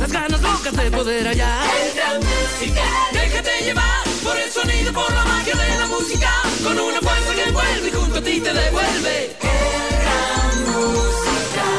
[0.00, 1.64] Las ganas locas de poder hallar.
[1.86, 2.84] El gran musical.
[3.12, 6.30] Déjate llevar por el sonido, por la magia de la música.
[6.64, 9.36] Con una fuerza que envuelve y junto a ti te devuelve.
[9.40, 11.72] El gran musical.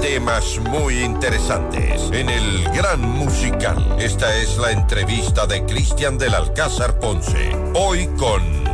[0.00, 3.96] Temas muy interesantes en el Gran Musical.
[3.98, 7.54] Esta es la entrevista de Cristian del Alcázar Ponce.
[7.74, 8.67] Hoy con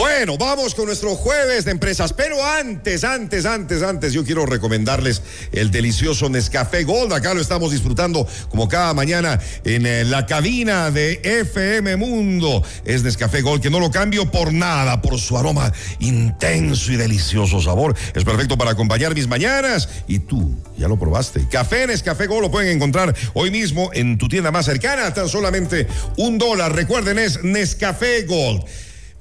[0.00, 5.20] bueno, vamos con nuestro jueves de empresas, pero antes, antes, antes, antes, yo quiero recomendarles
[5.52, 7.12] el delicioso Nescafé Gold.
[7.12, 12.64] Acá lo estamos disfrutando como cada mañana en eh, la cabina de FM Mundo.
[12.86, 17.60] Es Nescafé Gold, que no lo cambio por nada, por su aroma intenso y delicioso
[17.60, 17.94] sabor.
[18.14, 19.90] Es perfecto para acompañar mis mañanas.
[20.08, 21.46] Y tú, ya lo probaste.
[21.50, 25.86] Café Nescafé Gold lo pueden encontrar hoy mismo en tu tienda más cercana, tan solamente
[26.16, 26.74] un dólar.
[26.74, 28.64] Recuerden, es Nescafé Gold.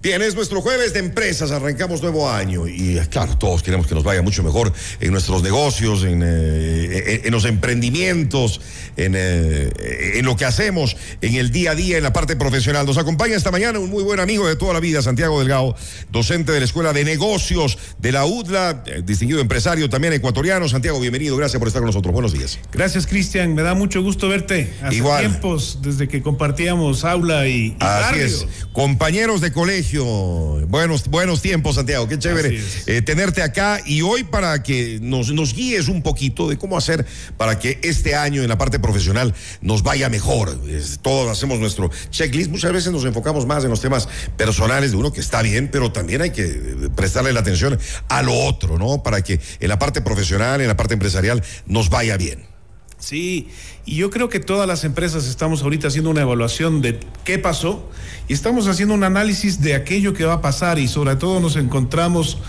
[0.02, 4.06] Bien, es nuestro jueves de empresas, arrancamos nuevo año y claro, todos queremos que nos
[4.06, 4.72] vaya mucho mejor
[5.02, 8.62] en nuestros negocios, en, eh, los emprendimientos,
[8.96, 9.70] en, eh,
[10.16, 12.86] en, lo que hacemos en el día a día, en la parte profesional.
[12.86, 15.76] Nos acompaña esta mañana un muy buen amigo de toda la vida, Santiago Delgado,
[16.10, 20.70] docente de la Escuela de Negocios de la UDLA, eh, distinguido empresario también ecuatoriano.
[20.70, 22.14] Santiago, bienvenido, gracias por estar con nosotros.
[22.14, 22.58] Buenos días.
[22.72, 24.72] Gracias, Cristian, me da mucho gusto verte.
[24.82, 25.20] Hace Igual.
[25.28, 31.76] tiempos desde que compartíamos aula y, y Así es, compañeros de colegio Buenos, buenos tiempos,
[31.76, 32.08] Santiago.
[32.08, 36.60] Qué chévere eh, tenerte acá y hoy para que nos, nos guíes un poquito de
[36.60, 37.06] cómo hacer
[37.38, 40.60] para que este año en la parte profesional nos vaya mejor.
[41.02, 42.52] todos hacemos nuestro checklist.
[42.52, 45.92] Muchas veces nos enfocamos más en los temas personales de uno que está bien, pero
[45.92, 47.80] también hay que prestarle la atención
[48.10, 49.02] a lo otro, ¿no?
[49.02, 52.59] Para que en la parte profesional, en la parte empresarial, nos vaya bien.
[53.00, 53.48] Sí,
[53.86, 57.90] y yo creo que todas las empresas estamos ahorita haciendo una evaluación de qué pasó
[58.28, 61.56] y estamos haciendo un análisis de aquello que va a pasar y sobre todo nos
[61.56, 62.40] encontramos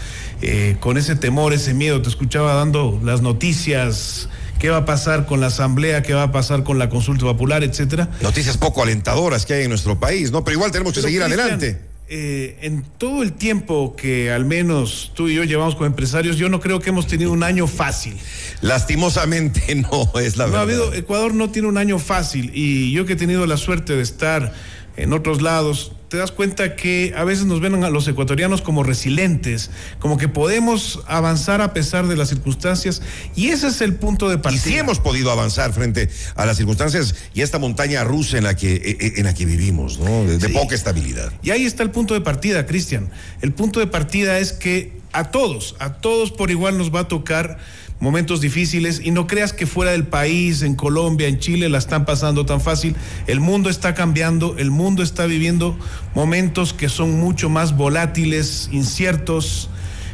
[0.42, 2.02] eh, con ese temor, ese miedo.
[2.02, 4.28] Te escuchaba dando las noticias,
[4.58, 7.62] qué va a pasar con la asamblea, qué va a pasar con la consulta popular,
[7.62, 8.10] etcétera.
[8.20, 10.42] Noticias poco alentadoras que hay en nuestro país, ¿no?
[10.42, 11.89] Pero igual tenemos que seguir adelante.
[12.12, 16.48] Eh, en todo el tiempo que al menos tú y yo llevamos como empresarios, yo
[16.48, 18.16] no creo que hemos tenido un año fácil.
[18.62, 20.58] Lastimosamente no es la no verdad.
[20.58, 23.94] Ha habido, Ecuador no tiene un año fácil y yo que he tenido la suerte
[23.94, 24.52] de estar
[24.96, 28.82] en otros lados, te das cuenta que a veces nos ven a los ecuatorianos como
[28.82, 33.00] resilientes, como que podemos avanzar a pesar de las circunstancias
[33.36, 34.60] y ese es el punto de partida.
[34.60, 38.56] Y sí hemos podido avanzar frente a las circunstancias y esta montaña rusa en la
[38.56, 40.24] que, e, e, en la que vivimos, ¿no?
[40.24, 41.32] De, poca estabilidad.
[41.44, 43.08] Y ahí está el punto de partida, Cristian.
[43.40, 47.08] El punto de partida es que a todos, a todos por igual nos va a
[47.08, 47.58] tocar
[48.00, 52.06] momentos difíciles y no creas que fuera del país, en Colombia, en Chile, la están
[52.06, 52.96] pasando tan fácil.
[53.26, 55.78] El mundo está cambiando, el mundo está viviendo
[56.14, 59.68] momentos que son mucho más volátiles, inciertos,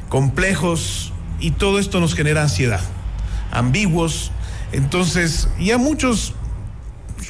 [0.09, 2.81] complejos y todo esto nos genera ansiedad,
[3.53, 4.33] ambiguos.
[4.73, 6.35] Entonces, ya muchos,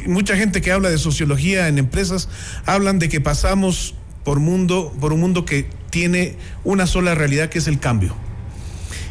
[0.07, 2.31] mucha gente que habla de sociología en empresas
[2.65, 7.59] hablan de que pasamos por mundo, por un mundo que tiene una sola realidad que
[7.59, 8.17] es el cambio.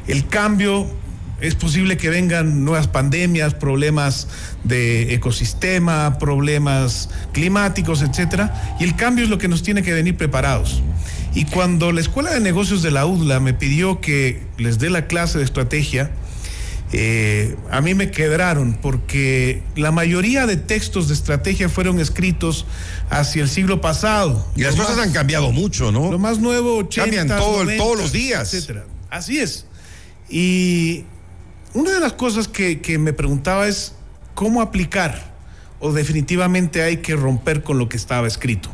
[0.08, 0.88] El cambio
[1.42, 4.28] es posible que vengan nuevas pandemias, problemas
[4.64, 10.16] de ecosistema, problemas climáticos, etcétera, y el cambio es lo que nos tiene que venir
[10.16, 10.82] preparados.
[11.34, 15.08] Y cuando la Escuela de Negocios de la UDLA me pidió que les dé la
[15.08, 16.12] clase de estrategia,
[16.94, 22.66] eh, a mí me quebraron porque la mayoría de textos de estrategia fueron escritos
[23.10, 24.48] hacia el siglo pasado.
[24.56, 26.10] Y las cosas han cambiado mucho, ¿no?
[26.10, 28.54] Lo más nuevo, 80, Cambian todo, todos los días.
[28.54, 28.86] Etcétera.
[29.10, 29.66] Así es.
[30.30, 31.04] Y
[31.76, 33.94] una de las cosas que, me preguntaba es
[34.34, 35.36] cómo aplicar
[35.80, 38.70] o definitivamente hay que romper con lo que estaba escrito.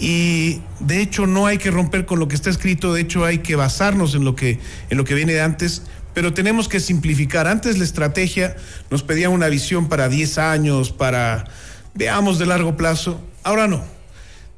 [0.00, 3.38] Y de hecho no hay que romper con lo que está escrito, de hecho hay
[3.38, 4.58] que basarnos en lo que,
[4.90, 7.46] en lo que viene de antes, pero tenemos que simplificar.
[7.46, 8.56] Antes la estrategia
[8.90, 11.44] nos pedía una visión para 10 años, para
[11.94, 13.84] veamos de largo plazo, ahora no.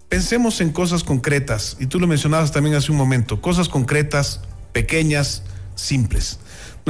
[0.09, 4.41] Pensemos en cosas concretas, y tú lo mencionabas también hace un momento, cosas concretas,
[4.73, 5.43] pequeñas,
[5.75, 6.39] simples.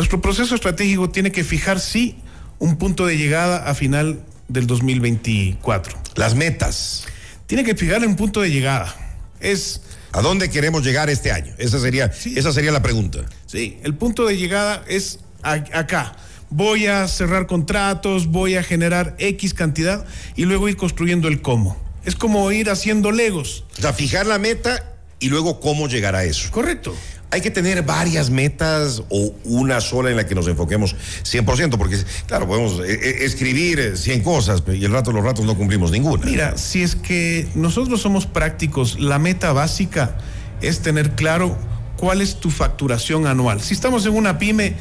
[0.01, 2.17] Nuestro proceso estratégico tiene que fijar, sí,
[2.59, 5.99] un punto de llegada a final del 2024.
[6.15, 7.05] Las metas.
[7.47, 8.97] Tiene que fijar un punto de llegada.
[9.41, 9.83] Es.
[10.13, 11.53] ¿A dónde queremos llegar este año?
[11.59, 13.27] Esa sería, esa sería la pregunta.
[13.45, 16.17] Sí, el punto de llegada es acá.
[16.49, 21.77] Voy a cerrar contratos, voy a generar X cantidad y luego ir construyendo el cómo.
[22.07, 23.67] Es como ir haciendo legos.
[23.77, 26.51] O sea, fijar la meta y luego cómo llegar a eso.
[26.51, 26.97] Correcto
[27.31, 31.97] hay que tener varias metas o una sola en la que nos enfoquemos 100%, porque
[32.27, 36.25] claro, podemos eh, eh, escribir 100 cosas y el rato los ratos no cumplimos ninguna.
[36.27, 40.19] Mira, si es que nosotros somos prácticos, la meta básica
[40.61, 41.57] es tener claro
[41.97, 43.61] cuál es tu facturación anual.
[43.61, 44.75] Si estamos en una pyme,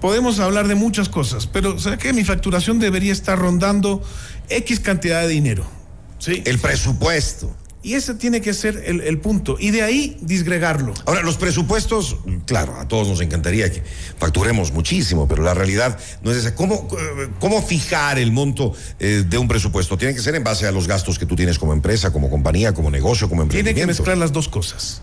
[0.00, 2.12] podemos hablar de muchas cosas, pero ¿sabes qué?
[2.12, 4.02] Mi facturación debería estar rondando
[4.50, 5.64] X cantidad de dinero.
[6.18, 6.42] ¿sí?
[6.44, 7.54] El presupuesto.
[7.84, 9.58] Y ese tiene que ser el, el, punto.
[9.60, 10.94] Y de ahí disgregarlo.
[11.04, 12.16] Ahora, los presupuestos,
[12.46, 13.82] claro, a todos nos encantaría que
[14.18, 16.54] facturemos muchísimo, pero la realidad no es esa.
[16.54, 16.88] ¿Cómo,
[17.38, 19.98] cómo fijar el monto eh, de un presupuesto?
[19.98, 22.72] Tiene que ser en base a los gastos que tú tienes como empresa, como compañía,
[22.72, 23.76] como negocio, como emprendimiento.
[23.76, 25.02] Tiene que mezclar las dos cosas.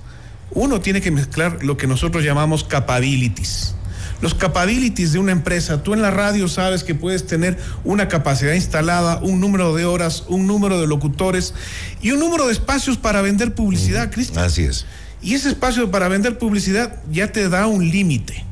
[0.49, 3.75] Uno tiene que mezclar lo que nosotros llamamos capabilities
[4.21, 5.83] los capabilities de una empresa.
[5.83, 10.23] Tú en la radio sabes que puedes tener una capacidad instalada, un número de horas,
[10.27, 11.53] un número de locutores
[12.01, 14.45] y un número de espacios para vender publicidad, Cristian.
[14.45, 14.85] Así es.
[15.21, 18.45] Y ese espacio para vender publicidad ya te da un límite.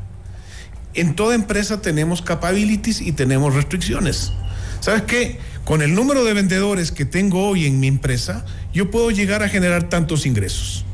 [0.96, 4.32] En toda empresa tenemos capabilities y tenemos restricciones.
[4.80, 5.40] ¿Sabes qué?
[5.66, 9.50] Con el número de vendedores que tengo hoy en mi empresa, yo puedo llegar a
[9.50, 10.86] generar tantos ingresos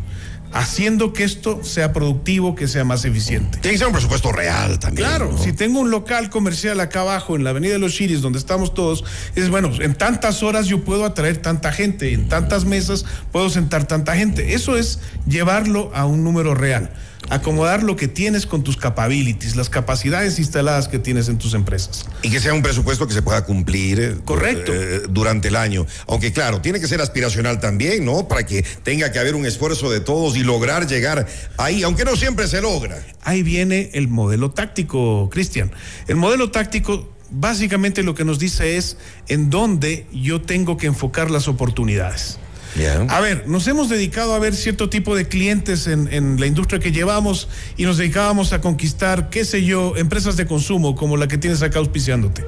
[0.55, 3.57] haciendo que esto sea productivo, que sea más eficiente.
[3.59, 5.05] Tiene que ser un presupuesto real también.
[5.05, 5.37] Claro, ¿no?
[5.37, 8.73] si tengo un local comercial acá abajo en la Avenida de los Chiris, donde estamos
[8.73, 9.03] todos,
[9.35, 13.03] es bueno, en tantas horas yo puedo atraer tanta gente, en tantas mesas
[13.33, 14.53] puedo sentar tanta gente.
[14.53, 16.89] Eso es llevarlo a un número real
[17.29, 22.05] acomodar lo que tienes con tus capabilities, las capacidades instaladas que tienes en tus empresas.
[22.21, 23.99] Y que sea un presupuesto que se pueda cumplir.
[23.99, 24.71] eh, Correcto.
[24.73, 25.85] eh, durante el año.
[26.07, 28.27] Aunque claro, tiene que ser aspiracional también, ¿no?
[28.27, 31.27] Para que tenga que haber un esfuerzo de todos y lograr llegar
[31.57, 33.01] ahí, aunque no siempre se logra.
[33.23, 35.71] Ahí viene el modelo táctico, Cristian.
[36.07, 38.97] El modelo táctico básicamente lo que nos dice es
[39.27, 42.39] en dónde yo tengo que enfocar las oportunidades.
[42.77, 43.07] Yeah.
[43.09, 46.79] A ver, nos hemos dedicado a ver cierto tipo de clientes en, en, la industria
[46.79, 51.27] que llevamos y nos dedicábamos a conquistar, qué sé yo, empresas de consumo como la
[51.27, 52.43] que tienes acá auspiciándote.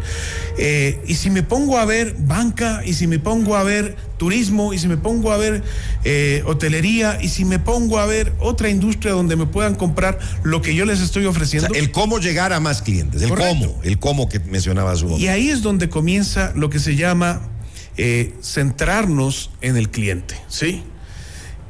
[0.58, 4.74] Eh, y si me pongo a ver banca, y si me pongo a ver turismo,
[4.74, 5.64] y si me pongo a ver
[6.04, 10.62] eh, hotelería, y si me pongo a ver otra industria donde me puedan comprar lo
[10.62, 11.70] que yo les estoy ofreciendo.
[11.70, 13.54] O sea, el cómo llegar a más clientes, el Correcto.
[13.54, 17.42] cómo, el cómo que mencionaba su Y ahí es donde comienza lo que se llama
[17.98, 20.84] eh, centrarnos en el cliente, ¿sí?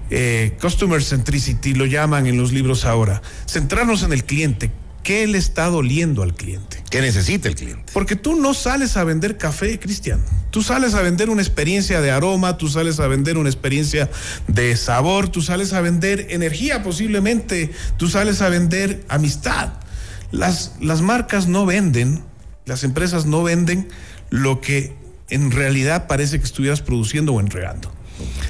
[0.09, 3.21] Eh, customer centricity lo llaman en los libros ahora.
[3.45, 4.71] Centrarnos en el cliente.
[5.03, 6.83] ¿Qué le está doliendo al cliente?
[6.89, 7.94] ¿Qué necesita el cliente?
[7.94, 10.21] Porque tú no sales a vender café, Cristian.
[10.51, 14.09] Tú sales a vender una experiencia de aroma, tú sales a vender una experiencia
[14.50, 19.74] de sabor, tú sales a vender energía posiblemente, tú sales a vender amistad.
[20.31, 22.21] Las, las marcas no venden,
[22.65, 23.88] las empresas no venden
[24.29, 24.94] lo que
[25.29, 27.91] en realidad parece que estuvieras produciendo o entregando.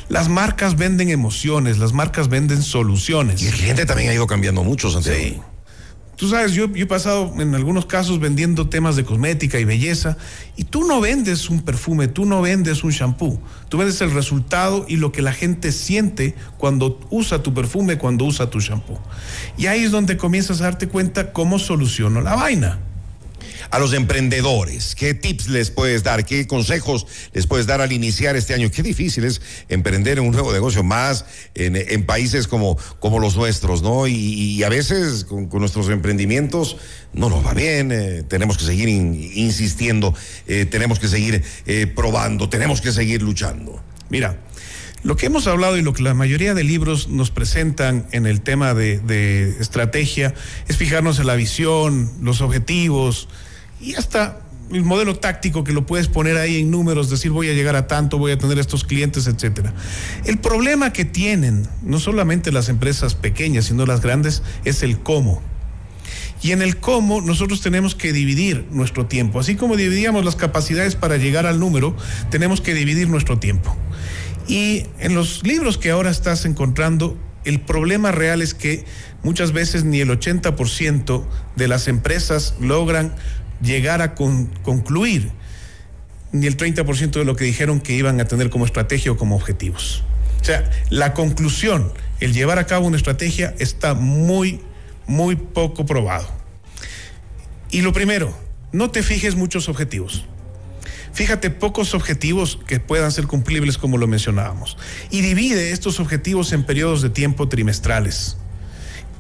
[0.10, 3.42] Las marcas venden emociones, las marcas venden soluciones.
[3.42, 5.18] Y el cliente también ha ido cambiando mucho, Santiago.
[5.20, 5.38] Sí.
[6.16, 10.18] Tú sabes, yo, yo, he pasado en algunos casos vendiendo temas de cosmética y belleza
[10.56, 13.40] y tú no vendes un perfume, tú no vendes un shampoo,
[13.70, 18.26] tú vendes el resultado y lo que la gente siente cuando usa tu perfume, cuando
[18.26, 19.00] usa tu shampoo.
[19.60, 22.80] Y ahí es donde comienzas a darte cuenta cómo soluciono la vaina
[23.70, 24.96] a los emprendedores?
[24.96, 26.26] ¿Qué tips les puedes dar?
[26.26, 28.72] ¿Qué consejos les puedes dar al iniciar este año?
[28.72, 31.26] Qué difícil es emprender en un nuevo negocio más
[31.56, 34.08] en, países como, como los nuestros, ¿no?
[34.08, 36.78] Y, a veces con, nuestros emprendimientos
[37.14, 40.14] no nos va bien, eh, tenemos que seguir in, insistiendo,
[40.48, 43.82] eh, tenemos que seguir eh, probando, tenemos que seguir luchando.
[44.10, 44.40] Mira,
[45.04, 48.42] lo que hemos hablado y lo que la mayoría de libros nos presentan en el
[48.42, 50.34] tema de estrategia
[50.68, 53.28] es fijarnos en la visión, los objetivos,
[53.82, 54.40] y hasta
[54.72, 57.88] el modelo táctico que lo puedes poner ahí en números, decir voy a llegar a
[57.88, 59.74] tanto, voy a tener estos clientes, etcétera.
[60.26, 65.42] El problema que tienen no solamente las empresas pequeñas, sino las grandes, es el cómo.
[66.42, 69.40] Y en el cómo nosotros tenemos que dividir nuestro tiempo.
[69.40, 71.96] Así como dividíamos las capacidades para llegar al número,
[72.30, 73.76] tenemos que dividir nuestro tiempo.
[74.48, 78.86] Y en los libros que ahora estás encontrando, el problema real es que
[79.24, 83.16] muchas veces ni el 80% de las empresas logran
[83.62, 85.32] llegar a con, concluir
[86.32, 89.36] ni el 30% de lo que dijeron que iban a tener como estrategia o como
[89.36, 90.04] objetivos.
[90.42, 94.62] O sea, la conclusión, el llevar a cabo una estrategia está muy,
[95.08, 96.28] muy poco probado.
[97.72, 98.38] Y lo primero,
[98.72, 100.26] no te fijes muchos objetivos.
[101.14, 104.78] Fíjate pocos objetivos que puedan ser cumplibles como lo mencionábamos.
[105.10, 108.38] Y divide estos objetivos en periodos de tiempo trimestrales.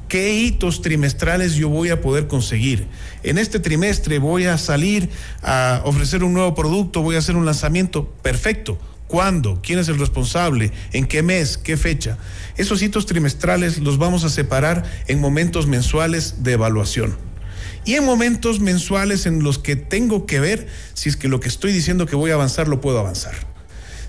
[0.07, 2.87] ¿Qué hitos trimestrales yo voy a poder conseguir?
[3.23, 5.09] En este trimestre voy a salir
[5.43, 8.07] a ofrecer un nuevo producto, voy a hacer un lanzamiento.
[8.21, 8.79] Perfecto.
[9.07, 9.59] ¿Cuándo?
[9.61, 10.71] ¿Quién es el responsable?
[10.91, 11.57] ¿En qué mes?
[11.57, 12.17] ¿Qué fecha?
[12.55, 17.17] Esos hitos trimestrales los vamos a separar en momentos mensuales de evaluación.
[17.83, 21.47] Y en momentos mensuales en los que tengo que ver si es que lo que
[21.47, 23.35] estoy diciendo que voy a avanzar lo puedo avanzar.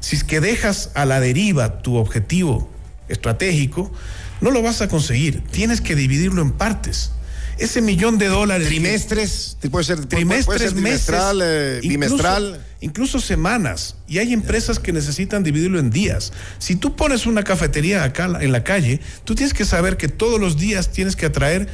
[0.01, 2.69] Si es que dejas a la deriva tu objetivo
[3.09, 3.93] estratégico,
[4.41, 5.43] no lo vas a conseguir.
[5.51, 7.13] Tienes que dividirlo en partes.
[7.59, 8.69] Ese millón de dólares.
[8.69, 12.65] Trimestres, puede ser trimestres, puede ser trimestral, meses, eh, incluso- bimestral.
[12.81, 13.97] Incluso, semanas.
[14.07, 16.33] Y hay empresas que necesitan dividirlo en días.
[16.61, 20.39] Si tú pones una cafetería acá en la calle, tú tienes que saber que todos
[20.39, 21.69] los días tienes que atraer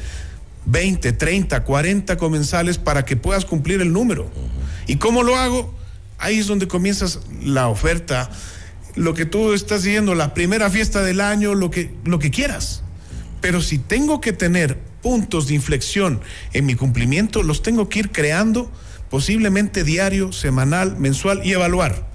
[0.65, 4.31] 20, 30, 40 comensales para que puedas cumplir el número.
[4.87, 5.71] ¿Y cómo lo hago?
[6.17, 8.31] Ahí es donde comienzas la oferta,
[8.95, 12.83] lo que tú estás diciendo, la primera fiesta del año, lo que, lo que quieras.
[13.41, 16.21] Pero si tengo que tener puntos de inflexión
[16.53, 18.71] en mi cumplimiento, los tengo que ir creando
[19.09, 22.07] posiblemente diario, semanal, mensual y evaluar.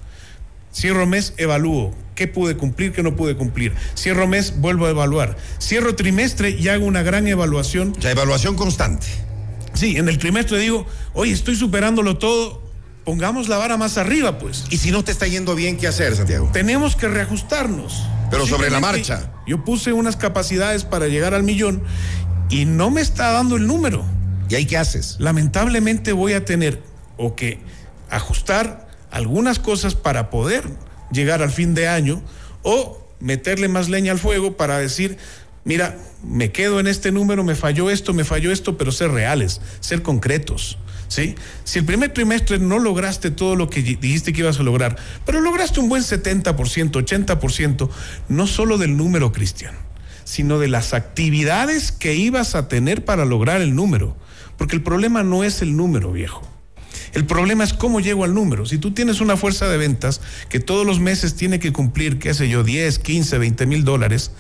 [0.75, 1.95] Cierro mes, evalúo.
[2.15, 3.73] ¿Qué pude cumplir, qué no pude cumplir?
[3.97, 5.37] Cierro mes, vuelvo a evaluar.
[5.61, 7.95] Cierro trimestre y hago una gran evaluación.
[8.01, 9.07] Sea, evaluación constante.
[9.73, 12.63] Sí, en el trimestre digo, oye, estoy superándolo todo,
[13.11, 14.67] pongamos la vara más arriba, pues.
[14.71, 16.49] Y si no te está yendo bien, ¿qué hacer, Santiago?
[16.53, 18.07] Tenemos que reajustarnos.
[18.31, 19.33] Pero sobre la marcha.
[19.49, 21.83] Yo puse unas capacidades para llegar al millón
[22.51, 24.05] y no me está dando el número.
[24.49, 25.17] ¿Y ahí qué haces?
[25.19, 26.85] lamentablemente voy a tener
[27.17, 27.59] o que
[28.11, 30.63] ajustar algunas cosas para poder
[31.11, 32.23] llegar al fin de año
[32.63, 35.19] o meterle más leña al fuego para decir,
[35.65, 39.61] mira, me quedo en este número, me falló esto, me falló esto, pero ser reales,
[39.81, 40.79] ser concretos.
[41.11, 41.35] ¿Sí?
[41.65, 45.41] Si el primer trimestre no lograste todo lo que dijiste que ibas a lograr, pero
[45.41, 47.91] lograste un buen 70%, 80%,
[48.29, 49.75] no solo del número, Cristian,
[50.23, 54.17] sino de las actividades que ibas a tener para lograr el número.
[54.57, 56.49] Porque el problema no es el número, viejo.
[57.13, 58.65] El problema es cómo llego al número.
[58.65, 62.35] Si tú tienes una fuerza de ventas que todos los meses tiene que cumplir, qué
[62.35, 64.31] sé yo, 10, 15, 20 mil dólares,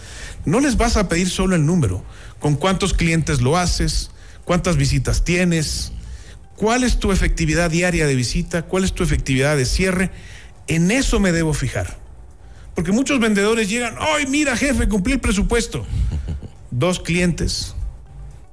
[0.45, 2.05] no les vas a pedir solo el número.
[2.39, 4.13] ¿Con cuántos clientes lo haces?
[4.45, 5.93] ¿Cuántas visitas tienes?
[6.61, 8.61] ¿Cuál es tu efectividad diaria de visita?
[8.61, 10.11] ¿Cuál es tu efectividad de cierre?
[10.67, 11.97] En eso me debo fijar.
[12.75, 15.87] Porque muchos vendedores llegan, ¡ay, mira, jefe, cumplí el presupuesto!
[16.71, 17.75] Dos clientes,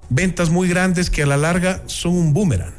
[0.07, 2.73] ventas muy grandes que a la larga son un boomerang.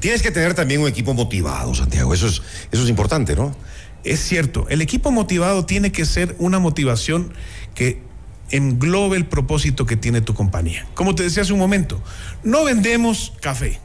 [0.00, 2.14] Tienes que tener también un equipo motivado, Santiago.
[2.14, 2.40] Eso es,
[2.72, 3.54] eso es importante, ¿no?
[4.02, 7.34] Es cierto, el equipo motivado tiene que ser una motivación
[7.74, 8.00] que
[8.48, 10.86] englobe el propósito que tiene tu compañía.
[10.94, 12.02] Como te decía hace un momento,
[12.42, 13.78] no vendemos café,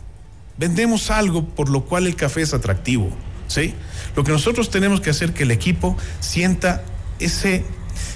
[0.60, 3.10] vendemos algo por lo cual el café es atractivo,
[3.48, 3.74] ¿sí?
[4.16, 6.84] Lo que nosotros tenemos que hacer que el equipo sienta
[7.20, 7.63] ese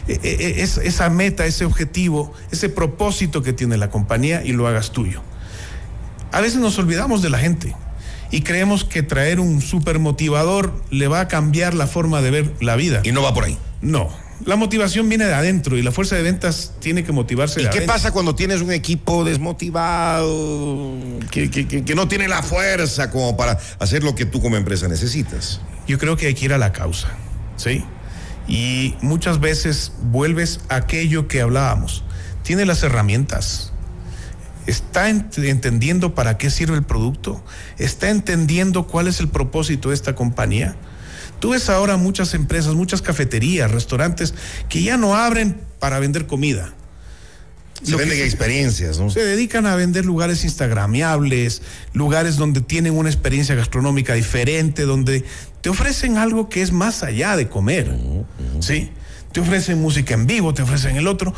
[0.07, 4.67] e- e- es- esa meta, ese objetivo, ese propósito que tiene la compañía y lo
[4.67, 5.21] hagas tuyo.
[6.31, 7.75] A veces nos olvidamos de la gente
[8.31, 12.53] y creemos que traer un super motivador le va a cambiar la forma de ver
[12.59, 13.01] la vida.
[13.03, 13.57] Y no va por ahí.
[13.81, 14.09] No,
[14.45, 17.69] la motivación viene de adentro y la fuerza de ventas tiene que motivarse ¿Y de
[17.69, 17.93] qué adentro.
[17.95, 20.97] pasa cuando tienes un equipo desmotivado,
[21.31, 24.57] que, que- que- que no tiene la fuerza como para hacer lo que tú como
[24.57, 25.61] empresa necesitas?
[25.87, 27.07] Yo creo que hay que ir a la causa,
[27.57, 27.83] ¿sí?
[28.47, 32.03] Y muchas veces vuelves a aquello que hablábamos.
[32.43, 33.71] Tiene las herramientas.
[34.67, 37.43] ¿Está ent- entendiendo para qué sirve el producto?
[37.77, 40.75] ¿Está entendiendo cuál es el propósito de esta compañía?
[41.39, 44.33] Tú ves ahora muchas empresas, muchas cafeterías, restaurantes
[44.69, 46.73] que ya no abren para vender comida.
[47.81, 49.09] Se Lo venden experiencias, ¿no?
[49.09, 51.61] Se dedican a vender lugares instagramiables,
[51.91, 55.25] lugares donde tienen una experiencia gastronómica diferente, donde
[55.61, 57.93] te ofrecen algo que es más allá de comer,
[58.61, 58.89] ¿sí?
[59.33, 61.33] Te ofrecen música en vivo, te ofrecen el otro.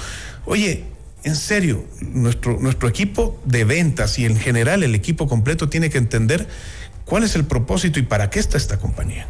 [0.45, 0.83] Oye,
[1.23, 5.97] en serio, nuestro, nuestro equipo de ventas y en general el equipo completo tiene que
[5.97, 6.47] entender
[7.05, 9.27] cuál es el propósito y para qué está esta compañía.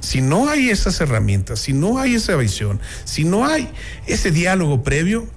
[0.00, 3.68] Si no hay esas herramientas, si no hay esa visión, si no hay
[4.06, 5.28] ese diálogo previo,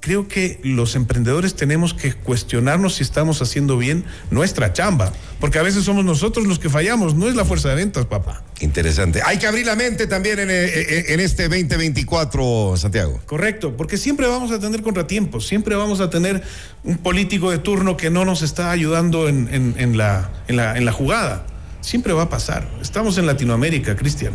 [0.00, 5.62] creo que los emprendedores tenemos que cuestionarnos si estamos haciendo bien nuestra chamba, porque a
[5.62, 8.44] veces somos nosotros los que fallamos, no es la fuerza de ventas, papá.
[8.60, 9.22] Interesante.
[9.24, 13.20] Hay que abrir la mente también en, eh, en este 2024, Santiago.
[13.26, 16.42] Correcto, porque siempre vamos a tener contratiempos, siempre vamos a tener
[16.82, 20.76] un político de turno que no nos está ayudando en, en- en la, en la-
[20.76, 21.46] en la jugada.
[21.84, 22.66] Siempre va a pasar.
[22.80, 24.32] Estamos en Latinoamérica, Cristian.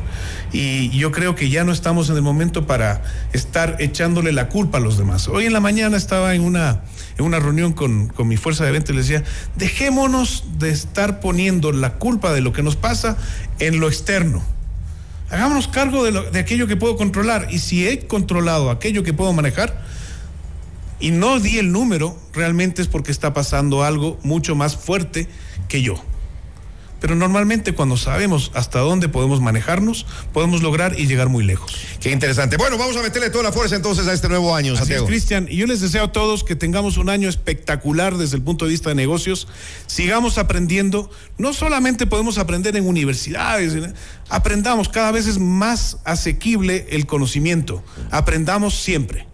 [0.54, 3.02] Y yo creo que ya no estamos en el momento para
[3.34, 5.28] estar echándole la culpa a los demás.
[5.28, 6.82] Hoy en la mañana estaba en una,
[7.18, 9.24] en una reunión con, con mi fuerza de venta y les decía,
[9.56, 13.18] dejémonos de estar poniendo la culpa de lo que nos pasa
[13.58, 14.44] en lo externo.
[15.32, 17.48] Hagámonos cargo de, lo- de aquello que puedo controlar.
[17.50, 19.82] Y si he controlado aquello que puedo manejar
[21.00, 25.28] y no di el número, realmente es porque está pasando algo mucho más fuerte
[25.68, 25.96] que yo.
[27.00, 31.74] Pero normalmente cuando sabemos hasta dónde podemos manejarnos, podemos lograr y llegar muy lejos.
[32.02, 32.58] Qué interesante.
[32.58, 35.06] Bueno, vamos a meterle toda la fuerza entonces a este nuevo año, Así Santiago.
[35.08, 35.48] Cristian.
[35.50, 38.72] Y yo les deseo a todos que tengamos un año espectacular desde el punto de
[38.72, 39.48] vista de negocios.
[39.88, 41.10] Sigamos aprendiendo.
[41.38, 43.94] No solamente podemos aprender en universidades, en-
[44.30, 44.90] aprendamos.
[44.90, 47.84] Cada vez es más asequible el conocimiento.
[48.12, 49.28] Aprendamos siempre.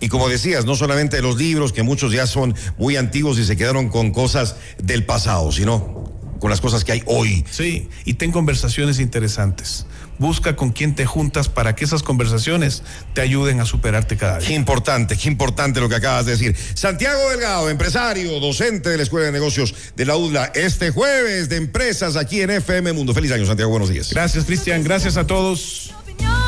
[0.00, 3.56] Y como decías, no solamente los libros, que muchos ya son muy antiguos y se
[3.56, 5.97] quedaron con cosas del pasado, sino
[6.40, 7.44] con las cosas que hay hoy.
[7.50, 9.86] Sí, y ten conversaciones interesantes.
[10.18, 12.82] Busca con quién te juntas para que esas conversaciones
[13.14, 14.48] te ayuden a superarte cada día.
[14.48, 16.56] Qué importante, qué importante lo que acabas de decir.
[16.74, 21.56] Santiago Delgado, empresario, docente de la Escuela de Negocios de la UDLA, este jueves de
[21.56, 23.14] empresas aquí en FM Mundo.
[23.14, 24.10] Feliz año, Santiago, buenos días.
[24.10, 24.82] Gracias, Cristian.
[24.82, 25.94] Gracias a todos.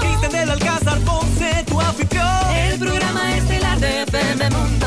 [0.01, 2.27] Cristian del Alcázar Ponce, tu anfitrión.
[2.57, 4.87] El programa estelar de FM Mundo.